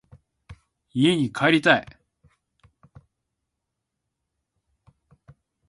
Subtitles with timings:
[0.95, 1.87] 家に帰りたい。